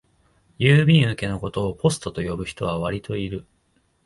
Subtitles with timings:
[0.57, 3.45] 郵便受けのことをポストと呼ぶ人はわりといる